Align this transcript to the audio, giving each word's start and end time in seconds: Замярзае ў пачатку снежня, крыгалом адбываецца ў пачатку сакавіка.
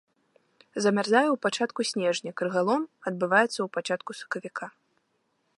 Замярзае 0.85 1.23
ў 1.31 1.35
пачатку 1.45 1.79
снежня, 1.91 2.31
крыгалом 2.43 2.83
адбываецца 3.13 3.53
ў 3.61 3.67
пачатку 3.77 4.11
сакавіка. 4.25 4.65